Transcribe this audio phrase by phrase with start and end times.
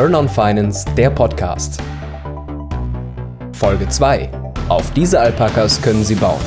[0.00, 1.78] Turn on Finance, der Podcast.
[3.52, 4.30] Folge 2.
[4.70, 6.40] Auf diese Alpakas können Sie bauen.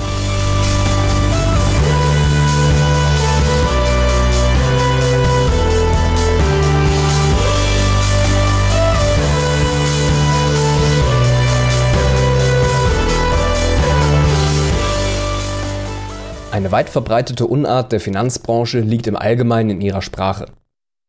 [16.49, 20.47] Eine weit verbreitete Unart der Finanzbranche liegt im Allgemeinen in ihrer Sprache.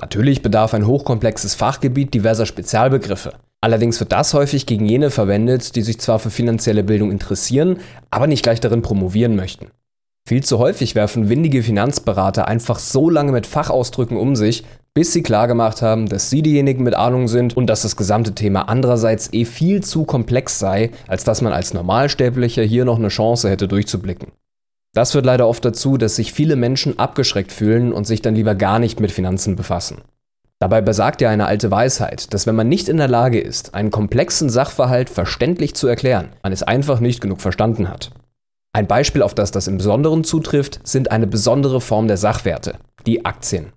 [0.00, 3.34] Natürlich bedarf ein hochkomplexes Fachgebiet diverser Spezialbegriffe.
[3.60, 7.78] Allerdings wird das häufig gegen jene verwendet, die sich zwar für finanzielle Bildung interessieren,
[8.10, 9.68] aber nicht gleich darin promovieren möchten.
[10.28, 15.22] Viel zu häufig werfen windige Finanzberater einfach so lange mit Fachausdrücken um sich, bis sie
[15.22, 19.44] klargemacht haben, dass sie diejenigen mit Ahnung sind und dass das gesamte Thema andererseits eh
[19.44, 24.32] viel zu komplex sei, als dass man als Normalsterblicher hier noch eine Chance hätte durchzublicken.
[24.94, 28.54] Das führt leider oft dazu, dass sich viele Menschen abgeschreckt fühlen und sich dann lieber
[28.54, 29.98] gar nicht mit Finanzen befassen.
[30.60, 33.90] Dabei besagt ja eine alte Weisheit, dass wenn man nicht in der Lage ist, einen
[33.90, 38.12] komplexen Sachverhalt verständlich zu erklären, man es einfach nicht genug verstanden hat.
[38.72, 43.24] Ein Beispiel, auf das das im Besonderen zutrifft, sind eine besondere Form der Sachwerte, die
[43.24, 43.72] Aktien.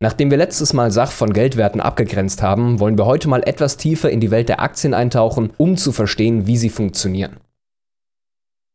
[0.00, 4.10] Nachdem wir letztes Mal Sach von Geldwerten abgegrenzt haben, wollen wir heute mal etwas tiefer
[4.10, 7.36] in die Welt der Aktien eintauchen, um zu verstehen, wie sie funktionieren.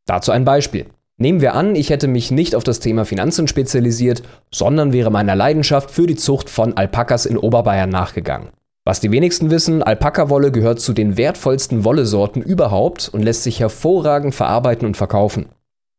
[0.06, 0.86] Dazu ein Beispiel.
[1.20, 4.22] Nehmen wir an, ich hätte mich nicht auf das Thema Finanzen spezialisiert,
[4.54, 8.50] sondern wäre meiner Leidenschaft für die Zucht von Alpakas in Oberbayern nachgegangen.
[8.86, 14.36] Was die wenigsten wissen, Alpakawolle gehört zu den wertvollsten Wollesorten überhaupt und lässt sich hervorragend
[14.36, 15.48] verarbeiten und verkaufen.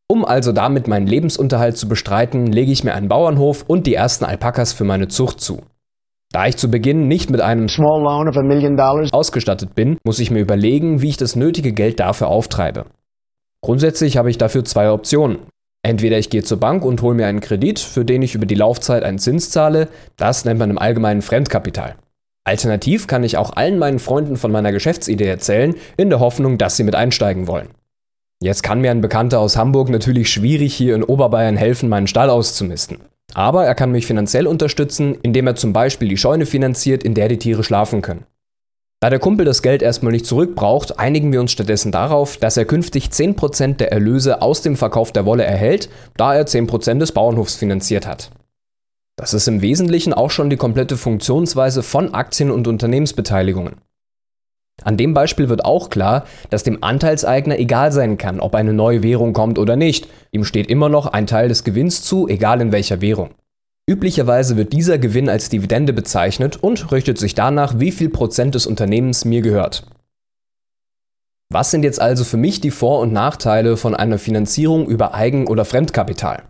[0.09, 4.25] Um also damit meinen Lebensunterhalt zu bestreiten, lege ich mir einen Bauernhof und die ersten
[4.25, 5.63] Alpakas für meine Zucht zu.
[6.33, 9.99] Da ich zu Beginn nicht mit einem Small Loan of a Million Dollars ausgestattet bin,
[10.05, 12.85] muss ich mir überlegen, wie ich das nötige Geld dafür auftreibe.
[13.61, 15.39] Grundsätzlich habe ich dafür zwei Optionen.
[15.83, 18.55] Entweder ich gehe zur Bank und hole mir einen Kredit, für den ich über die
[18.55, 21.97] Laufzeit einen Zins zahle, das nennt man im Allgemeinen Fremdkapital.
[22.45, 26.77] Alternativ kann ich auch allen meinen Freunden von meiner Geschäftsidee erzählen, in der Hoffnung, dass
[26.77, 27.69] sie mit einsteigen wollen.
[28.41, 32.31] Jetzt kann mir ein Bekannter aus Hamburg natürlich schwierig hier in Oberbayern helfen, meinen Stall
[32.31, 32.99] auszumisten.
[33.35, 37.29] Aber er kann mich finanziell unterstützen, indem er zum Beispiel die Scheune finanziert, in der
[37.29, 38.25] die Tiere schlafen können.
[39.01, 42.65] Da der Kumpel das Geld erstmal nicht zurückbraucht, einigen wir uns stattdessen darauf, dass er
[42.65, 47.55] künftig 10% der Erlöse aus dem Verkauf der Wolle erhält, da er 10% des Bauernhofs
[47.55, 48.31] finanziert hat.
[49.17, 53.77] Das ist im Wesentlichen auch schon die komplette Funktionsweise von Aktien und Unternehmensbeteiligungen.
[54.83, 59.03] An dem Beispiel wird auch klar, dass dem Anteilseigner egal sein kann, ob eine neue
[59.03, 60.09] Währung kommt oder nicht.
[60.33, 63.31] Ihm steht immer noch ein Teil des Gewinns zu, egal in welcher Währung.
[63.89, 68.67] Üblicherweise wird dieser Gewinn als Dividende bezeichnet und richtet sich danach, wie viel Prozent des
[68.67, 69.87] Unternehmens mir gehört.
[71.51, 75.47] Was sind jetzt also für mich die Vor- und Nachteile von einer Finanzierung über Eigen-
[75.47, 76.43] oder Fremdkapital?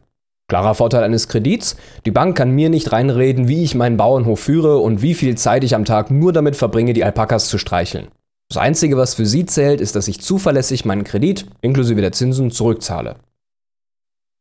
[0.48, 4.78] Klarer Vorteil eines Kredits, die Bank kann mir nicht reinreden, wie ich meinen Bauernhof führe
[4.78, 8.08] und wie viel Zeit ich am Tag nur damit verbringe, die Alpakas zu streicheln.
[8.48, 12.50] Das Einzige, was für sie zählt, ist, dass ich zuverlässig meinen Kredit, inklusive der Zinsen,
[12.50, 13.14] zurückzahle.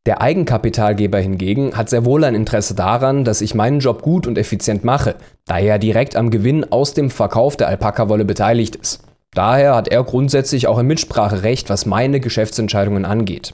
[0.07, 4.37] Der Eigenkapitalgeber hingegen hat sehr wohl ein Interesse daran, dass ich meinen Job gut und
[4.37, 9.03] effizient mache, da er direkt am Gewinn aus dem Verkauf der Alpakawolle beteiligt ist.
[9.33, 13.53] Daher hat er grundsätzlich auch ein Mitspracherecht, was meine Geschäftsentscheidungen angeht.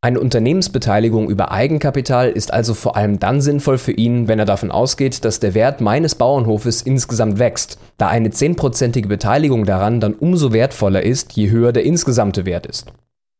[0.00, 4.70] Eine Unternehmensbeteiligung über Eigenkapital ist also vor allem dann sinnvoll für ihn, wenn er davon
[4.70, 10.54] ausgeht, dass der Wert meines Bauernhofes insgesamt wächst, da eine 10%ige Beteiligung daran dann umso
[10.54, 12.86] wertvoller ist, je höher der insgesamte Wert ist.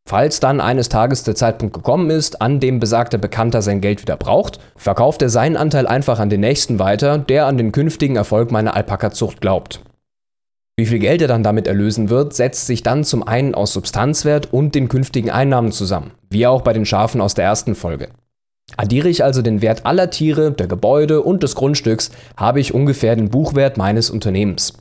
[0.05, 4.17] Falls dann eines Tages der Zeitpunkt gekommen ist, an dem besagter Bekannter sein Geld wieder
[4.17, 8.51] braucht, verkauft er seinen Anteil einfach an den nächsten weiter, der an den künftigen Erfolg
[8.51, 9.81] meiner Alpaka-Zucht glaubt.
[10.75, 14.51] Wie viel Geld er dann damit erlösen wird, setzt sich dann zum einen aus Substanzwert
[14.51, 18.09] und den künftigen Einnahmen zusammen, wie auch bei den Schafen aus der ersten Folge.
[18.75, 23.15] Addiere ich also den Wert aller Tiere, der Gebäude und des Grundstücks, habe ich ungefähr
[23.15, 24.73] den Buchwert meines Unternehmens.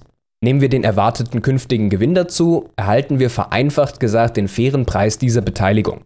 [0.45, 5.41] Nehmen wir den erwarteten künftigen Gewinn dazu, erhalten wir vereinfacht gesagt den fairen Preis dieser
[5.41, 6.01] Beteiligung.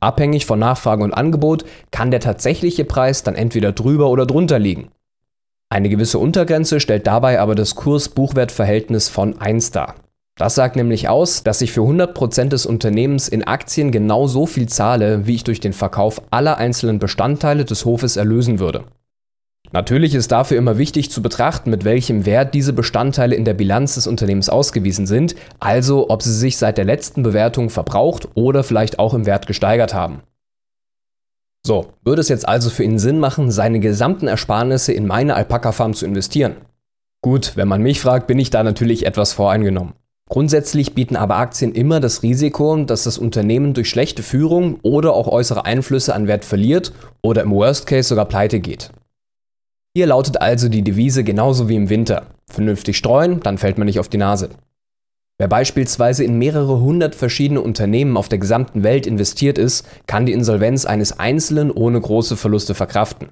[0.00, 4.88] Abhängig von Nachfrage und Angebot kann der tatsächliche Preis dann entweder drüber oder drunter liegen.
[5.68, 9.96] Eine gewisse Untergrenze stellt dabei aber das Kurs-Buchwert-Verhältnis von 1 dar.
[10.38, 14.70] Das sagt nämlich aus, dass ich für 100% des Unternehmens in Aktien genau so viel
[14.70, 18.84] zahle, wie ich durch den Verkauf aller einzelnen Bestandteile des Hofes erlösen würde.
[19.72, 23.94] Natürlich ist dafür immer wichtig zu betrachten, mit welchem Wert diese Bestandteile in der Bilanz
[23.94, 28.98] des Unternehmens ausgewiesen sind, also ob sie sich seit der letzten Bewertung verbraucht oder vielleicht
[28.98, 30.20] auch im Wert gesteigert haben.
[31.66, 35.94] So, würde es jetzt also für ihn Sinn machen, seine gesamten Ersparnisse in meine Alpaka-Farm
[35.94, 36.56] zu investieren?
[37.22, 39.94] Gut, wenn man mich fragt, bin ich da natürlich etwas voreingenommen.
[40.28, 45.28] Grundsätzlich bieten aber Aktien immer das Risiko, dass das Unternehmen durch schlechte Führung oder auch
[45.28, 46.92] äußere Einflüsse an Wert verliert
[47.22, 48.90] oder im Worst Case sogar pleite geht.
[49.94, 52.26] Hier lautet also die Devise genauso wie im Winter.
[52.48, 54.48] Vernünftig streuen, dann fällt man nicht auf die Nase.
[55.38, 60.32] Wer beispielsweise in mehrere hundert verschiedene Unternehmen auf der gesamten Welt investiert ist, kann die
[60.32, 63.28] Insolvenz eines Einzelnen ohne große Verluste verkraften.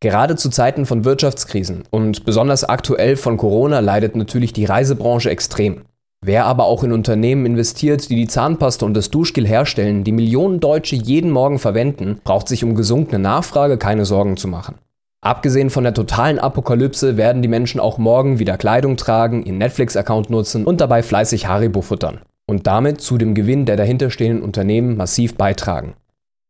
[0.00, 5.82] Gerade zu Zeiten von Wirtschaftskrisen und besonders aktuell von Corona leidet natürlich die Reisebranche extrem.
[6.24, 10.60] Wer aber auch in Unternehmen investiert, die die Zahnpasta und das Duschgel herstellen, die Millionen
[10.60, 14.76] Deutsche jeden Morgen verwenden, braucht sich um gesunkene Nachfrage keine Sorgen zu machen.
[15.24, 20.28] Abgesehen von der totalen Apokalypse werden die Menschen auch morgen wieder Kleidung tragen, ihren Netflix-Account
[20.28, 22.20] nutzen und dabei fleißig Haribo futtern.
[22.46, 25.94] Und damit zu dem Gewinn der dahinterstehenden Unternehmen massiv beitragen.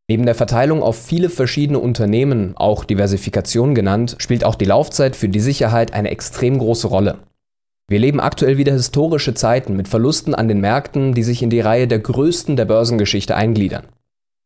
[0.09, 5.29] Neben der Verteilung auf viele verschiedene Unternehmen, auch Diversifikation genannt, spielt auch die Laufzeit für
[5.29, 7.19] die Sicherheit eine extrem große Rolle.
[7.87, 11.61] Wir leben aktuell wieder historische Zeiten mit Verlusten an den Märkten, die sich in die
[11.61, 13.85] Reihe der größten der Börsengeschichte eingliedern.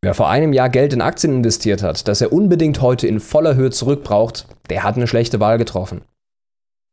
[0.01, 3.55] Wer vor einem Jahr Geld in Aktien investiert hat, das er unbedingt heute in voller
[3.55, 6.01] Höhe zurückbraucht, der hat eine schlechte Wahl getroffen.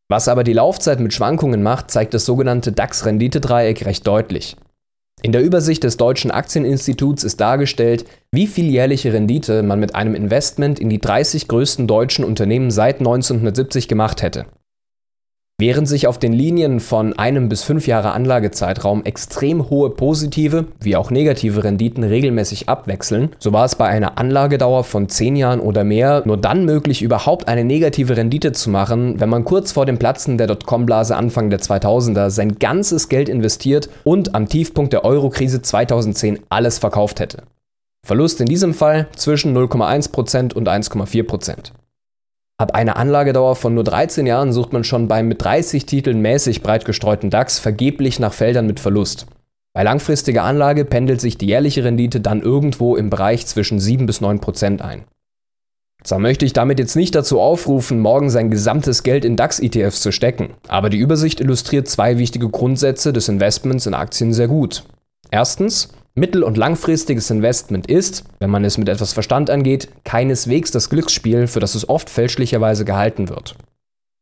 [0.09, 4.57] Was aber die Laufzeit mit Schwankungen macht, zeigt das sogenannte DAX-Renditedreieck recht deutlich.
[5.23, 10.15] In der Übersicht des Deutschen Aktieninstituts ist dargestellt, wie viel jährliche Rendite man mit einem
[10.15, 14.47] Investment in die 30 größten deutschen Unternehmen seit 1970 gemacht hätte.
[15.59, 20.97] Während sich auf den Linien von einem bis fünf Jahre Anlagezeitraum extrem hohe positive wie
[20.97, 25.83] auch negative Renditen regelmäßig abwechseln, so war es bei einer Anlagedauer von zehn Jahren oder
[25.83, 29.99] mehr nur dann möglich, überhaupt eine negative Rendite zu machen, wenn man kurz vor dem
[29.99, 35.63] Platzen der Dotcom-Blase Anfang der 2000er sein ganzes Geld investiert und am Tiefpunkt der Euro-Krise
[35.63, 37.45] 2010 alles verkauft hätte.
[38.07, 41.73] Verlust in diesem Fall zwischen 0,1% und 1,4%.
[42.59, 46.63] Ab einer Anlagedauer von nur 13 Jahren sucht man schon beim mit 30 Titeln mäßig
[46.63, 49.27] breit gestreuten DAX vergeblich nach Feldern mit Verlust.
[49.75, 54.23] Bei langfristiger Anlage pendelt sich die jährliche Rendite dann irgendwo im Bereich zwischen 7 bis
[54.23, 55.05] 9 Prozent ein.
[56.03, 60.11] Zwar möchte ich damit jetzt nicht dazu aufrufen, morgen sein gesamtes Geld in DAX-ETFs zu
[60.11, 64.85] stecken, aber die Übersicht illustriert zwei wichtige Grundsätze des Investments in Aktien sehr gut.
[65.31, 70.89] Erstens, Mittel- und langfristiges Investment ist, wenn man es mit etwas Verstand angeht, keineswegs das
[70.89, 73.55] Glücksspiel, für das es oft fälschlicherweise gehalten wird.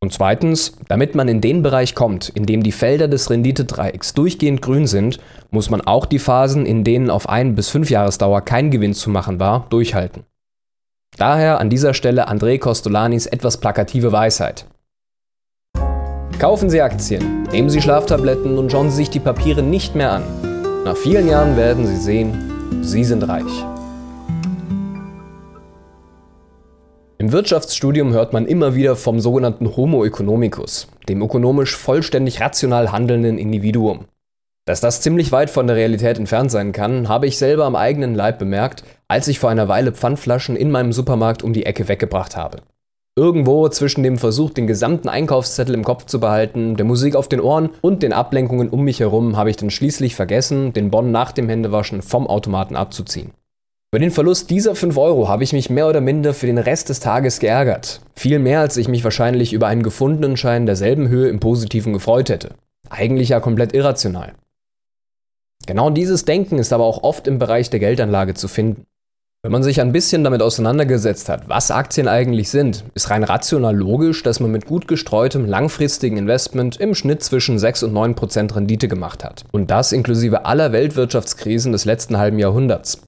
[0.02, 4.60] Und zweitens, damit man in den Bereich kommt, in dem die Felder des Renditedreiecks durchgehend
[4.60, 5.20] grün sind,
[5.50, 9.08] muss man auch die Phasen, in denen auf ein bis fünf Jahresdauer kein Gewinn zu
[9.08, 10.24] machen war, durchhalten.
[11.16, 14.66] Daher an dieser Stelle André Costolanis etwas plakative Weisheit.
[16.40, 20.53] Kaufen Sie Aktien, nehmen Sie Schlaftabletten und schauen Sie sich die Papiere nicht mehr an.
[20.84, 23.64] Nach vielen Jahren werden Sie sehen, Sie sind reich.
[27.16, 33.38] Im Wirtschaftsstudium hört man immer wieder vom sogenannten Homo economicus, dem ökonomisch vollständig rational handelnden
[33.38, 34.04] Individuum.
[34.66, 38.14] Dass das ziemlich weit von der Realität entfernt sein kann, habe ich selber am eigenen
[38.14, 42.36] Leib bemerkt, als ich vor einer Weile Pfandflaschen in meinem Supermarkt um die Ecke weggebracht
[42.36, 42.58] habe.
[43.16, 47.40] Irgendwo zwischen dem Versuch, den gesamten Einkaufszettel im Kopf zu behalten, der Musik auf den
[47.40, 51.30] Ohren und den Ablenkungen um mich herum habe ich dann schließlich vergessen, den Bon nach
[51.30, 53.30] dem Händewaschen vom Automaten abzuziehen.
[53.92, 56.88] Über den Verlust dieser 5 Euro habe ich mich mehr oder minder für den Rest
[56.88, 58.00] des Tages geärgert.
[58.16, 62.30] Viel mehr, als ich mich wahrscheinlich über einen gefundenen Schein derselben Höhe im Positiven gefreut
[62.30, 62.56] hätte.
[62.90, 64.32] Eigentlich ja komplett irrational.
[65.66, 68.86] Genau dieses Denken ist aber auch oft im Bereich der Geldanlage zu finden.
[69.44, 73.76] Wenn man sich ein bisschen damit auseinandergesetzt hat, was Aktien eigentlich sind, ist rein rational
[73.76, 78.56] logisch, dass man mit gut gestreutem langfristigen Investment im Schnitt zwischen 6 und 9 Prozent
[78.56, 79.44] Rendite gemacht hat.
[79.52, 83.02] Und das inklusive aller Weltwirtschaftskrisen des letzten halben Jahrhunderts.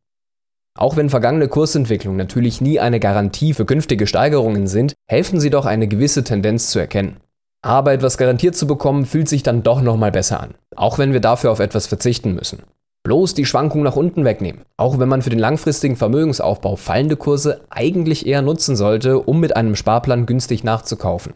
[0.79, 5.65] Auch wenn vergangene Kursentwicklungen natürlich nie eine Garantie für künftige Steigerungen sind, helfen sie doch
[5.65, 7.17] eine gewisse Tendenz zu erkennen.
[7.63, 11.21] Aber etwas garantiert zu bekommen, fühlt sich dann doch nochmal besser an, auch wenn wir
[11.21, 12.59] dafür auf etwas verzichten müssen.
[13.07, 14.63] Bloß die Schwankung nach unten wegnehmen.
[14.77, 19.57] Auch wenn man für den langfristigen Vermögensaufbau fallende Kurse eigentlich eher nutzen sollte, um mit
[19.57, 21.35] einem Sparplan günstig nachzukaufen.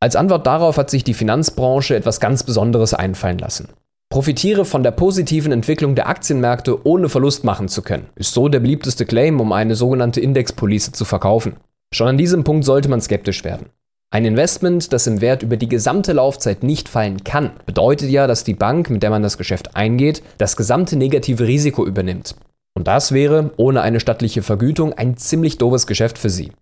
[0.00, 3.70] Als Antwort darauf hat sich die Finanzbranche etwas ganz Besonderes einfallen lassen.
[4.10, 8.60] Profitiere von der positiven Entwicklung der Aktienmärkte ohne Verlust machen zu können, ist so der
[8.60, 11.54] beliebteste Claim, um eine sogenannte Indexpolice zu verkaufen.
[11.90, 13.70] Schon an diesem Punkt sollte man skeptisch werden.
[14.14, 18.44] Ein Investment, das im Wert über die gesamte Laufzeit nicht fallen kann, bedeutet ja, dass
[18.44, 22.36] die Bank, mit der man das Geschäft eingeht, das gesamte negative Risiko übernimmt.
[22.74, 26.52] Und das wäre, ohne eine stattliche Vergütung, ein ziemlich doofes Geschäft für Sie.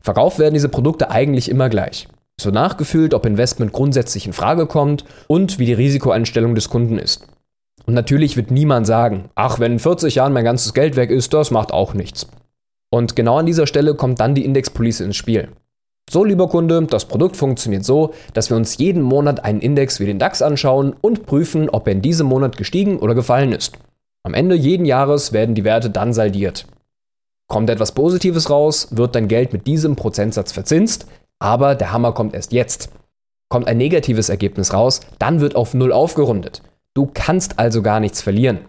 [0.00, 2.08] Verkauft werden diese Produkte eigentlich immer gleich.
[2.42, 7.28] Wird nachgefühlt, ob Investment grundsätzlich in Frage kommt und wie die Risikoeinstellung des Kunden ist.
[7.86, 11.32] Und natürlich wird niemand sagen, ach, wenn in 40 Jahren mein ganzes Geld weg ist,
[11.32, 12.26] das macht auch nichts.
[12.90, 15.50] Und genau an dieser Stelle kommt dann die Indexpolice ins Spiel.
[16.10, 20.06] So, lieber Kunde, das Produkt funktioniert so, dass wir uns jeden Monat einen Index wie
[20.06, 23.76] den DAX anschauen und prüfen, ob er in diesem Monat gestiegen oder gefallen ist.
[24.22, 26.66] Am Ende jeden Jahres werden die Werte dann saldiert.
[27.46, 31.06] Kommt etwas Positives raus, wird dein Geld mit diesem Prozentsatz verzinst,
[31.38, 32.90] aber der Hammer kommt erst jetzt.
[33.50, 36.62] Kommt ein negatives Ergebnis raus, dann wird auf Null aufgerundet.
[36.94, 38.60] Du kannst also gar nichts verlieren.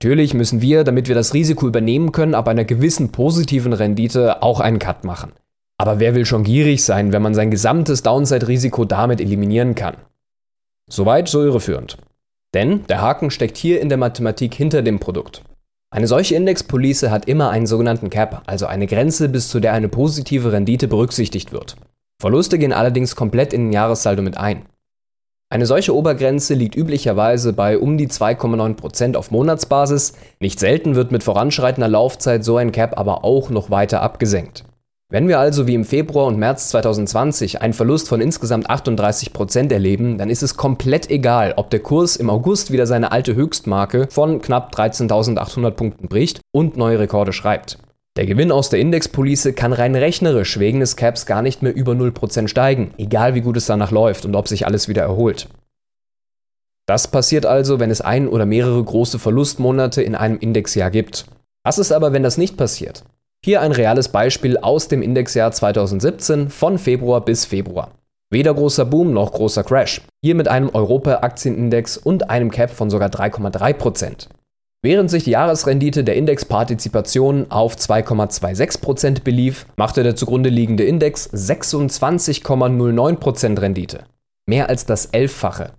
[0.00, 4.60] Natürlich müssen wir, damit wir das Risiko übernehmen können, ab einer gewissen positiven Rendite auch
[4.60, 5.32] einen Cut machen.
[5.78, 9.96] Aber wer will schon gierig sein, wenn man sein gesamtes Downside-Risiko damit eliminieren kann?
[10.88, 11.98] Soweit so irreführend.
[12.54, 15.42] Denn der Haken steckt hier in der Mathematik hinter dem Produkt.
[15.90, 19.88] Eine solche Indexpolice hat immer einen sogenannten Cap, also eine Grenze, bis zu der eine
[19.88, 21.76] positive Rendite berücksichtigt wird.
[22.20, 24.66] Verluste gehen allerdings komplett in den Jahressaldo mit ein.
[25.48, 31.22] Eine solche Obergrenze liegt üblicherweise bei um die 2,9% auf Monatsbasis, nicht selten wird mit
[31.22, 34.64] voranschreitender Laufzeit so ein Cap aber auch noch weiter abgesenkt.
[35.16, 40.18] Wenn wir also wie im Februar und März 2020 einen Verlust von insgesamt 38% erleben,
[40.18, 44.42] dann ist es komplett egal, ob der Kurs im August wieder seine alte Höchstmarke von
[44.42, 47.78] knapp 13.800 Punkten bricht und neue Rekorde schreibt.
[48.18, 51.92] Der Gewinn aus der Indexpolice kann rein rechnerisch wegen des Caps gar nicht mehr über
[51.92, 55.48] 0% steigen, egal wie gut es danach läuft und ob sich alles wieder erholt.
[56.84, 61.24] Das passiert also, wenn es ein oder mehrere große Verlustmonate in einem Indexjahr gibt.
[61.64, 63.02] Was ist aber, wenn das nicht passiert?
[63.46, 67.92] Hier ein reales Beispiel aus dem Indexjahr 2017 von Februar bis Februar.
[68.28, 70.00] Weder großer Boom noch großer Crash.
[70.20, 74.26] Hier mit einem Europa-Aktienindex und einem Cap von sogar 3,3%.
[74.82, 83.60] Während sich die Jahresrendite der Indexpartizipation auf 2,26% belief, machte der zugrunde liegende Index 26,09%
[83.60, 84.00] Rendite.
[84.46, 85.70] Mehr als das Elffache.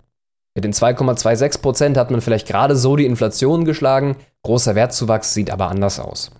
[0.54, 5.68] Mit den 2,26% hat man vielleicht gerade so die Inflation geschlagen, großer Wertzuwachs sieht aber
[5.68, 6.30] anders aus.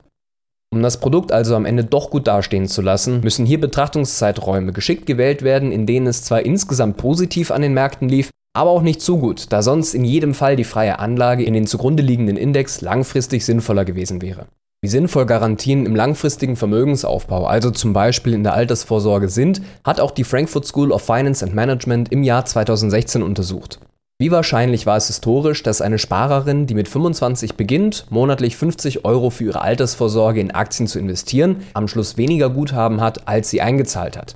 [0.70, 5.06] Um das Produkt also am Ende doch gut dastehen zu lassen, müssen hier Betrachtungszeiträume geschickt
[5.06, 9.00] gewählt werden, in denen es zwar insgesamt positiv an den Märkten lief, aber auch nicht
[9.00, 12.82] zu gut, da sonst in jedem Fall die freie Anlage in den zugrunde liegenden Index
[12.82, 14.46] langfristig sinnvoller gewesen wäre.
[14.82, 20.12] Wie sinnvoll Garantien im langfristigen Vermögensaufbau, also zum Beispiel in der Altersvorsorge sind, hat auch
[20.12, 23.80] die Frankfurt School of Finance and Management im Jahr 2016 untersucht.
[24.20, 29.30] Wie wahrscheinlich war es historisch, dass eine Sparerin, die mit 25 beginnt, monatlich 50 Euro
[29.30, 34.16] für ihre Altersvorsorge in Aktien zu investieren, am Schluss weniger Guthaben hat, als sie eingezahlt
[34.16, 34.34] hat?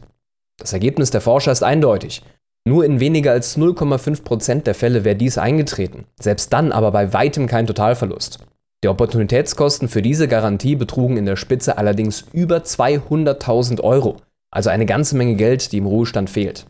[0.60, 2.22] Das Ergebnis der Forscher ist eindeutig.
[2.64, 7.48] Nur in weniger als 0,5% der Fälle wäre dies eingetreten, selbst dann aber bei weitem
[7.48, 8.38] kein Totalverlust.
[8.84, 14.18] Die Opportunitätskosten für diese Garantie betrugen in der Spitze allerdings über 200.000 Euro,
[14.52, 16.66] also eine ganze Menge Geld, die im Ruhestand fehlt.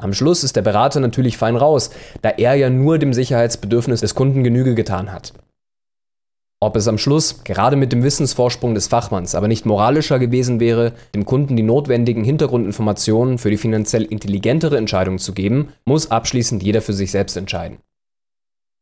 [0.00, 1.90] Am Schluss ist der Berater natürlich fein raus,
[2.22, 5.34] da er ja nur dem Sicherheitsbedürfnis des Kunden Genüge getan hat.
[6.62, 10.92] Ob es am Schluss, gerade mit dem Wissensvorsprung des Fachmanns, aber nicht moralischer gewesen wäre,
[11.14, 16.82] dem Kunden die notwendigen Hintergrundinformationen für die finanziell intelligentere Entscheidung zu geben, muss abschließend jeder
[16.82, 17.78] für sich selbst entscheiden.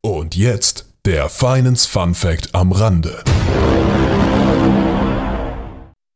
[0.01, 3.23] Und jetzt der Finance Fun Fact am Rande.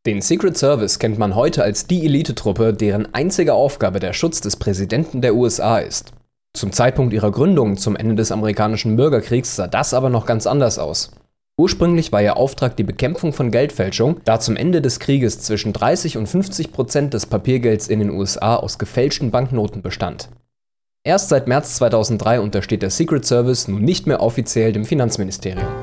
[0.05, 4.57] Den Secret Service kennt man heute als die Elitetruppe, deren einzige Aufgabe der Schutz des
[4.57, 6.11] Präsidenten der USA ist.
[6.53, 10.77] Zum Zeitpunkt ihrer Gründung, zum Ende des amerikanischen Bürgerkriegs, sah das aber noch ganz anders
[10.77, 11.11] aus.
[11.57, 16.17] Ursprünglich war ihr Auftrag die Bekämpfung von Geldfälschung, da zum Ende des Krieges zwischen 30
[16.17, 20.27] und 50 Prozent des Papiergelds in den USA aus gefälschten Banknoten bestand.
[21.05, 25.82] Erst seit März 2003 untersteht der Secret Service nun nicht mehr offiziell dem Finanzministerium.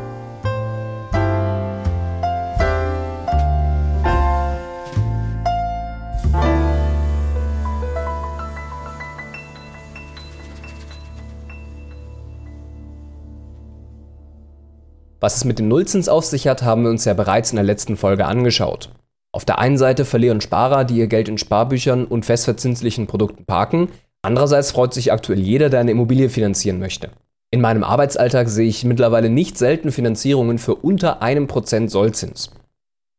[15.21, 17.65] Was es mit dem Nullzins auf sich hat, haben wir uns ja bereits in der
[17.65, 18.89] letzten Folge angeschaut.
[19.33, 23.89] Auf der einen Seite verlieren Sparer, die ihr Geld in Sparbüchern und festverzinslichen Produkten parken.
[24.23, 27.11] Andererseits freut sich aktuell jeder, der eine Immobilie finanzieren möchte.
[27.53, 32.51] In meinem Arbeitsalltag sehe ich mittlerweile nicht selten Finanzierungen für unter einem Prozent Sollzins.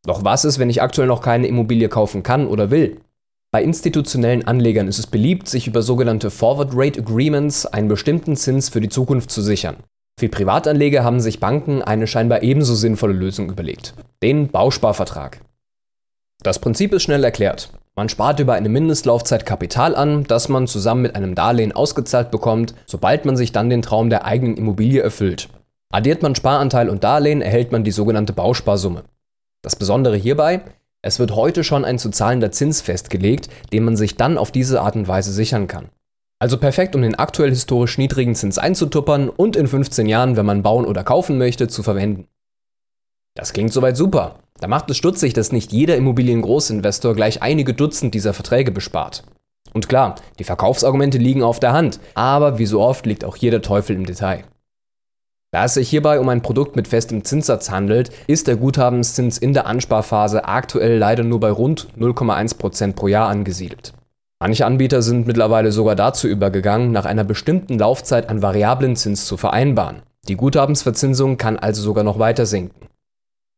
[0.05, 2.98] Doch was ist, wenn ich aktuell noch keine Immobilie kaufen kann oder will?
[3.51, 8.70] Bei institutionellen Anlegern ist es beliebt, sich über sogenannte Forward Rate Agreements einen bestimmten Zins
[8.70, 9.75] für die Zukunft zu sichern.
[10.20, 15.41] Für Privatanleger haben sich Banken eine scheinbar ebenso sinnvolle Lösung überlegt, den Bausparvertrag.
[16.44, 17.72] Das Prinzip ist schnell erklärt.
[17.96, 22.74] Man spart über eine Mindestlaufzeit Kapital an, das man zusammen mit einem Darlehen ausgezahlt bekommt,
[22.86, 25.50] sobald man sich dann den Traum der eigenen Immobilie erfüllt.
[25.91, 29.03] Addiert man Sparanteil und Darlehen, erhält man die sogenannte Bausparsumme.
[29.62, 30.62] Das Besondere hierbei,
[31.01, 34.82] es wird heute schon ein zu zahlender Zins festgelegt, den man sich dann auf diese
[34.82, 35.89] Art und Weise sichern kann.
[36.41, 40.63] Also perfekt, um den aktuell historisch niedrigen Zins einzutuppern und in 15 Jahren, wenn man
[40.63, 42.25] bauen oder kaufen möchte, zu verwenden.
[43.36, 44.39] Das klingt soweit super.
[44.60, 49.24] Da macht es stutzig, dass nicht jeder Immobiliengroßinvestor gleich einige Dutzend dieser Verträge bespart.
[49.71, 53.51] Und klar, die Verkaufsargumente liegen auf der Hand, aber wie so oft liegt auch hier
[53.51, 54.43] der Teufel im Detail.
[55.51, 59.53] Da es sich hierbei um ein Produkt mit festem Zinssatz handelt, ist der Guthabenszins in
[59.53, 63.93] der Ansparphase aktuell leider nur bei rund 0,1% pro Jahr angesiedelt.
[64.41, 69.38] Manche Anbieter sind mittlerweile sogar dazu übergegangen, nach einer bestimmten Laufzeit einen variablen Zins zu
[69.38, 70.01] vereinbaren.
[70.27, 72.88] Die Guthabensverzinsung kann also sogar noch weiter sinken.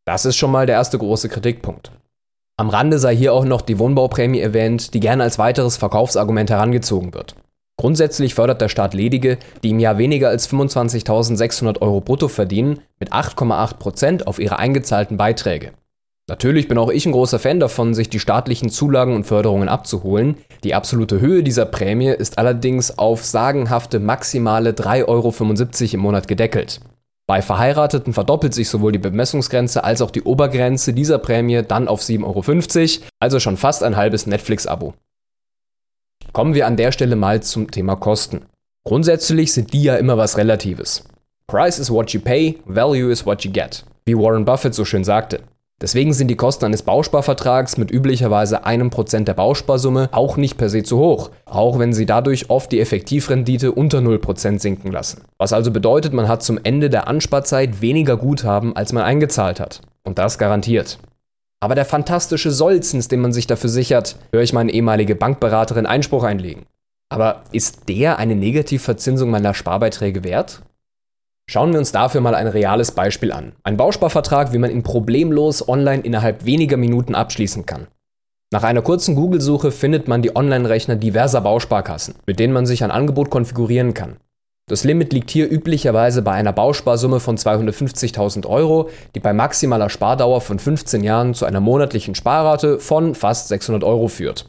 [0.03, 1.93] Das ist schon mal der erste große Kritikpunkt.
[2.57, 7.13] Am Rande sei hier auch noch die Wohnbauprämie erwähnt, die gerne als weiteres Verkaufsargument herangezogen
[7.13, 7.35] wird.
[7.77, 13.13] Grundsätzlich fördert der Staat ledige, die im Jahr weniger als 25.600 Euro brutto verdienen, mit
[13.13, 15.71] 8,8% auf ihre eingezahlten Beiträge.
[16.29, 20.37] Natürlich bin auch ich ein großer Fan davon, sich die staatlichen Zulagen und Förderungen abzuholen.
[20.63, 26.79] Die absolute Höhe dieser Prämie ist allerdings auf sagenhafte maximale 3,75 Euro im Monat gedeckelt.
[27.27, 32.01] Bei Verheirateten verdoppelt sich sowohl die Bemessungsgrenze als auch die Obergrenze dieser Prämie dann auf
[32.01, 34.93] 7,50 Euro, also schon fast ein halbes Netflix-Abo.
[36.31, 38.45] Kommen wir an der Stelle mal zum Thema Kosten.
[38.85, 41.03] Grundsätzlich sind die ja immer was Relatives.
[41.47, 45.03] Price is what you pay, value is what you get, wie Warren Buffett so schön
[45.03, 45.41] sagte.
[45.83, 50.69] Deswegen sind die Kosten eines Bausparvertrags mit üblicherweise einem Prozent der Bausparsumme auch nicht per
[50.69, 55.25] se zu hoch, auch wenn sie dadurch oft die Effektivrendite unter 0% sinken lassen.
[55.37, 59.81] Was also bedeutet, man hat zum Ende der Ansparzeit weniger Guthaben, als man eingezahlt hat.
[60.05, 60.99] Und das garantiert.
[61.59, 66.23] Aber der fantastische Sollzins, den man sich dafür sichert, höre ich meine ehemalige Bankberaterin Einspruch
[66.23, 66.63] einlegen.
[67.09, 70.61] Aber ist der eine Negativverzinsung meiner Sparbeiträge wert?
[71.53, 73.51] Schauen wir uns dafür mal ein reales Beispiel an.
[73.61, 77.85] Ein Bausparvertrag, wie man ihn problemlos online innerhalb weniger Minuten abschließen kann.
[78.51, 82.89] Nach einer kurzen Google-Suche findet man die Online-Rechner diverser Bausparkassen, mit denen man sich ein
[82.89, 84.17] Angebot konfigurieren kann.
[84.67, 90.41] Das Limit liegt hier üblicherweise bei einer Bausparsumme von 250.000 Euro, die bei maximaler Spardauer
[90.41, 94.47] von 15 Jahren zu einer monatlichen Sparrate von fast 600 Euro führt.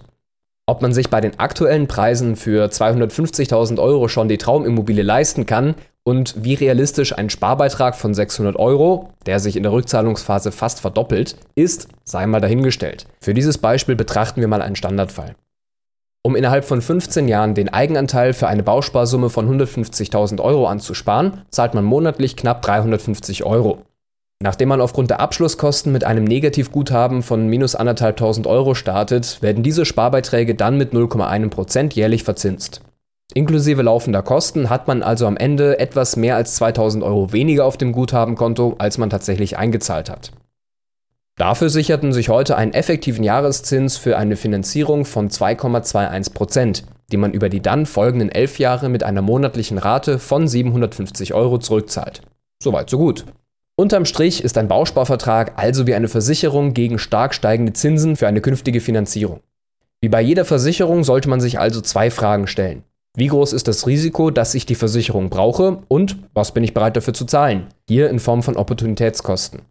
[0.66, 5.74] Ob man sich bei den aktuellen Preisen für 250.000 Euro schon die Traumimmobilie leisten kann
[6.04, 11.36] und wie realistisch ein Sparbeitrag von 600 Euro, der sich in der Rückzahlungsphase fast verdoppelt,
[11.54, 13.06] ist, sei mal dahingestellt.
[13.20, 15.34] Für dieses Beispiel betrachten wir mal einen Standardfall.
[16.22, 21.74] Um innerhalb von 15 Jahren den Eigenanteil für eine Bausparsumme von 150.000 Euro anzusparen, zahlt
[21.74, 23.82] man monatlich knapp 350 Euro.
[24.42, 29.86] Nachdem man aufgrund der Abschlusskosten mit einem Negativguthaben von minus 1.500 Euro startet, werden diese
[29.86, 32.82] Sparbeiträge dann mit 0,1% jährlich verzinst.
[33.32, 37.78] Inklusive laufender Kosten hat man also am Ende etwas mehr als 2000 Euro weniger auf
[37.78, 40.32] dem Guthabenkonto, als man tatsächlich eingezahlt hat.
[41.36, 47.48] Dafür sicherten sich heute einen effektiven Jahreszins für eine Finanzierung von 2,21%, die man über
[47.48, 52.20] die dann folgenden elf Jahre mit einer monatlichen Rate von 750 Euro zurückzahlt.
[52.62, 53.24] Soweit so gut.
[53.76, 58.40] Unterm Strich ist ein Bausparvertrag also wie eine Versicherung gegen stark steigende Zinsen für eine
[58.40, 59.40] künftige Finanzierung.
[60.00, 62.84] Wie bei jeder Versicherung sollte man sich also zwei Fragen stellen.
[63.16, 66.96] Wie groß ist das Risiko, dass ich die Versicherung brauche und was bin ich bereit
[66.96, 67.68] dafür zu zahlen?
[67.88, 69.62] Hier in Form von Opportunitätskosten.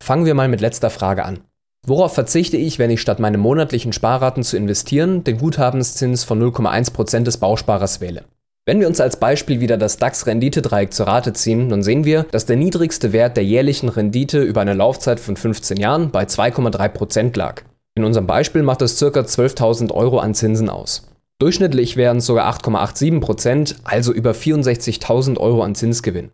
[0.00, 1.40] Fangen wir mal mit letzter Frage an.
[1.84, 7.24] Worauf verzichte ich, wenn ich statt meine monatlichen Sparraten zu investieren den Guthabenszins von 0,1%
[7.24, 8.22] des Bausparers wähle?
[8.66, 12.46] Wenn wir uns als Beispiel wieder das DAX-Renditedreieck zur Rate ziehen, dann sehen wir, dass
[12.46, 17.62] der niedrigste Wert der jährlichen Rendite über eine Laufzeit von 15 Jahren bei 2,3% lag.
[17.96, 19.06] In unserem Beispiel macht es ca.
[19.06, 21.09] 12.000 Euro an Zinsen aus.
[21.40, 26.30] Durchschnittlich wären es sogar 8,87%, also über 64.000 Euro an Zinsgewinn.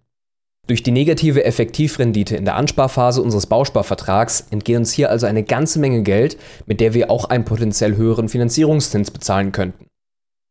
[0.67, 5.79] Durch die negative Effektivrendite in der Ansparphase unseres Bausparvertrags entgeht uns hier also eine ganze
[5.79, 9.87] Menge Geld, mit der wir auch einen potenziell höheren Finanzierungszins bezahlen könnten.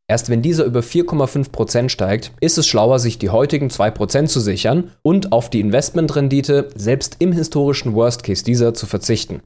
[0.07, 4.91] Erst wenn dieser über 4,5% steigt, ist es schlauer, sich die heutigen 2% zu sichern
[5.01, 9.41] und auf die Investmentrendite selbst im historischen Worst Case dieser zu verzichten.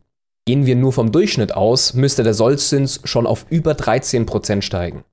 [0.46, 5.04] Gehen wir nur vom Durchschnitt aus, müsste der Sollzins schon auf über 13% steigen.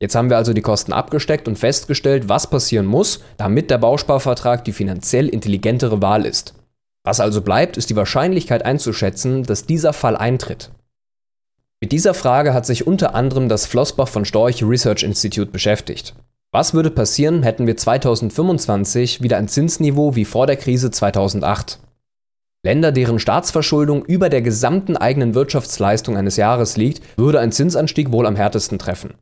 [0.00, 4.64] Jetzt haben wir also die Kosten abgesteckt und festgestellt, was passieren muss, damit der Bausparvertrag
[4.64, 6.54] die finanziell intelligentere Wahl ist.
[7.04, 10.70] Was also bleibt, ist die Wahrscheinlichkeit einzuschätzen, dass dieser Fall eintritt.
[11.80, 16.14] Mit dieser Frage hat sich unter anderem das Flossbach von Storch Research Institute beschäftigt.
[16.50, 21.80] Was würde passieren, hätten wir 2025 wieder ein Zinsniveau wie vor der Krise 2008?
[22.64, 28.26] Länder, deren Staatsverschuldung über der gesamten eigenen Wirtschaftsleistung eines Jahres liegt, würde ein Zinsanstieg wohl
[28.26, 29.14] am härtesten treffen.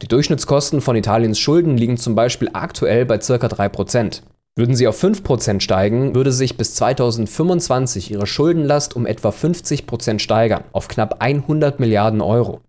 [0.00, 3.34] Die Durchschnittskosten von Italiens Schulden liegen zum Beispiel aktuell bei ca.
[3.34, 4.22] 3%.
[4.56, 10.64] Würden sie auf 5% steigen, würde sich bis 2025 ihre Schuldenlast um etwa 50% steigern,
[10.72, 12.62] auf knapp 100 Milliarden Euro.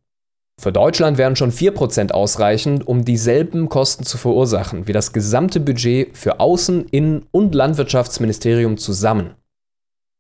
[0.60, 6.18] Für Deutschland wären schon 4% ausreichend, um dieselben Kosten zu verursachen wie das gesamte Budget
[6.18, 9.36] für Außen-, Innen- und Landwirtschaftsministerium zusammen.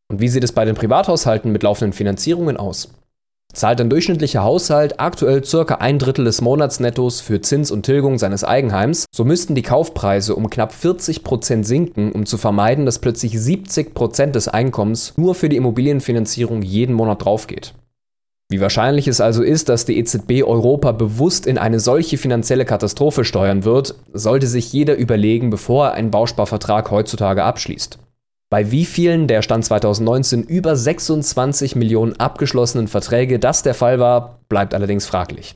[0.10, 2.90] Und wie sieht es bei den Privathaushalten mit laufenden Finanzierungen aus?
[3.54, 5.76] Zahlt ein durchschnittlicher Haushalt aktuell ca.
[5.76, 10.50] ein Drittel des Monatsnettos für Zins und Tilgung seines Eigenheims, so müssten die Kaufpreise um
[10.50, 16.62] knapp 40% sinken, um zu vermeiden, dass plötzlich 70% des Einkommens nur für die Immobilienfinanzierung
[16.62, 17.74] jeden Monat draufgeht.
[18.50, 23.26] Wie wahrscheinlich es also ist, dass die EZB Europa bewusst in eine solche finanzielle Katastrophe
[23.26, 28.00] steuern wird, sollte sich jeder überlegen, bevor er einen Bausparvertrag heutzutage abschließt.
[28.50, 34.40] Bei wie vielen der Stand 2019 über 26 Millionen abgeschlossenen Verträge das der Fall war,
[34.48, 35.56] bleibt allerdings fraglich.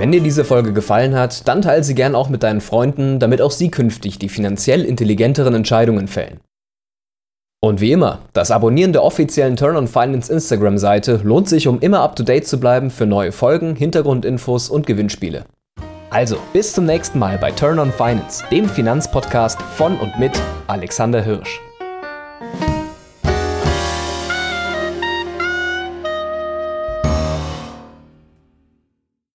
[0.00, 3.40] Wenn dir diese Folge gefallen hat, dann teile sie gern auch mit deinen Freunden, damit
[3.40, 6.40] auch sie künftig die finanziell intelligenteren Entscheidungen fällen.
[7.62, 12.00] Und wie immer, das Abonnieren der offiziellen Turn on Finance Instagram-Seite lohnt sich, um immer
[12.00, 15.44] up to date zu bleiben für neue Folgen, Hintergrundinfos und Gewinnspiele.
[16.08, 20.32] Also, bis zum nächsten Mal bei Turn on Finance, dem Finanzpodcast von und mit
[20.68, 21.60] Alexander Hirsch.